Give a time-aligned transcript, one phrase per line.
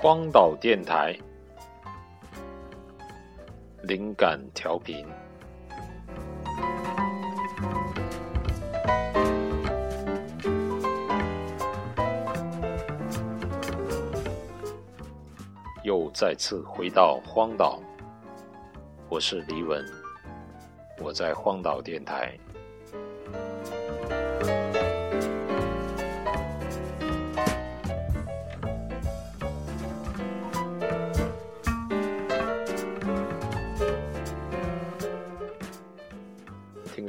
[0.00, 1.12] 荒岛电台，
[3.82, 5.04] 灵感调频，
[15.82, 17.82] 又再次回到荒岛。
[19.08, 19.84] 我是李文，
[21.00, 22.38] 我在荒岛电台。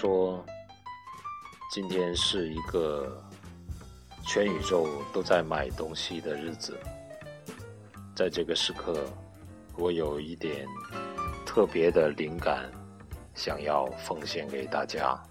[0.00, 0.42] 说
[1.70, 3.22] 今天是一个
[4.26, 6.74] 全宇宙都在买东西的日子，
[8.16, 9.04] 在这个时刻，
[9.76, 10.66] 我有一点
[11.44, 12.72] 特别的灵感，
[13.34, 15.22] 想要奉献给大家。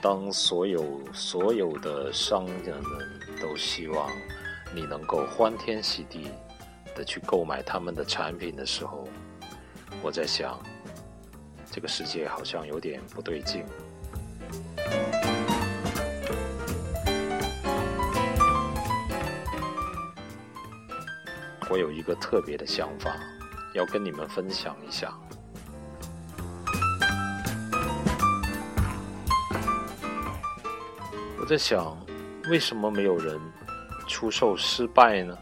[0.00, 4.10] 当所有所有的商人们都希望。
[4.74, 6.28] 你能够欢天喜地
[6.96, 9.06] 的去购买他们的产品的时候，
[10.02, 10.60] 我在想，
[11.70, 13.64] 这个世界好像有点不对劲。
[21.70, 23.16] 我有一个特别的想法，
[23.74, 25.12] 要跟你们分享一下。
[31.38, 31.96] 我在想，
[32.48, 33.40] 为什么没有人？
[34.06, 35.36] 出售失败呢？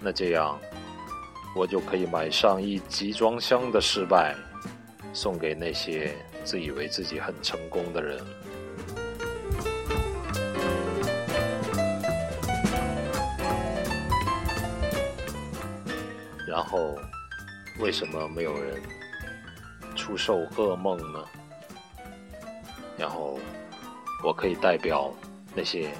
[0.00, 0.58] 那这样，
[1.54, 4.34] 我就可以买上一集装箱的失败，
[5.12, 8.18] 送给那些自以为自己很成功的人。
[16.48, 16.96] 然后，
[17.78, 18.80] 为什么没有人
[19.94, 21.24] 出售噩梦呢？
[22.96, 23.38] 然后，
[24.24, 25.12] 我可以代表
[25.54, 25.90] 那些。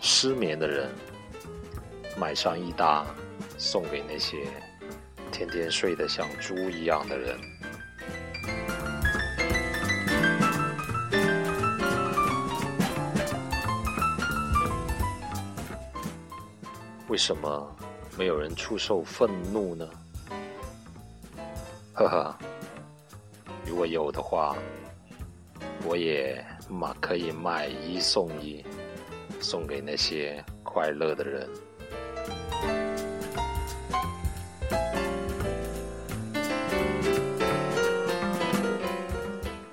[0.00, 0.90] 失眠的人，
[2.18, 3.06] 买上一打，
[3.58, 4.46] 送给那些
[5.30, 7.38] 天天睡得像猪一样的人。
[17.08, 17.76] 为什么
[18.16, 19.88] 没有人出售愤怒呢？
[21.92, 22.38] 呵呵，
[23.66, 24.56] 如果有的话，
[25.84, 28.64] 我也嘛可以买一送一。
[29.40, 31.48] 送给那些快乐的人。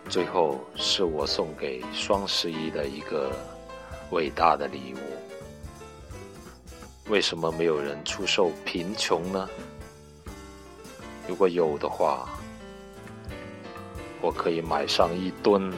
[0.10, 3.32] 最后是我送给双十一的一个
[4.10, 4.98] 伟大的礼物。
[7.12, 9.48] 为什么没有人出售贫穷呢？
[11.28, 12.28] 如果有的话，
[14.22, 15.72] 我可以买上一吨，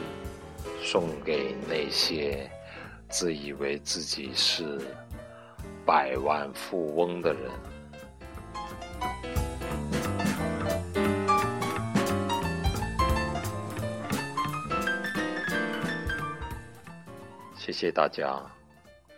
[0.82, 2.50] 送给那些。
[3.10, 4.80] 自以为自己是
[5.84, 7.50] 百万富翁的人，
[17.56, 18.40] 谢谢大家。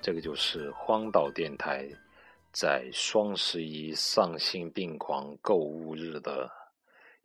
[0.01, 1.87] 这个就是荒岛电台
[2.51, 6.51] 在双十一丧心病狂购物日的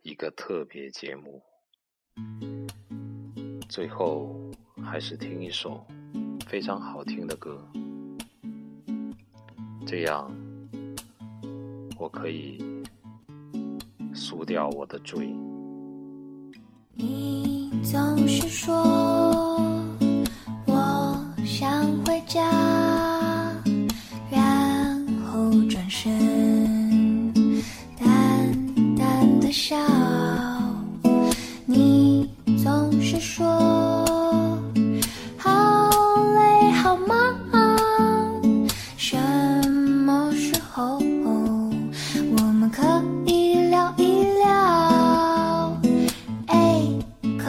[0.02, 1.42] 一个特别节目。
[3.68, 4.38] 最后，
[4.84, 5.84] 还是听一首。
[6.48, 7.60] 非常好听的歌，
[9.86, 10.34] 这样
[11.98, 12.58] 我可以
[14.14, 15.28] 赎掉我的罪。
[16.94, 19.84] 你总是说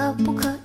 [0.10, 0.59] 可不可